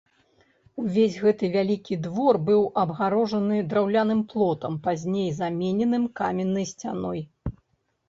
[0.83, 7.21] Увесь гэты вялікі двор быў абгароджаны драўляным плотам, пазней замененым каменнай сцяной.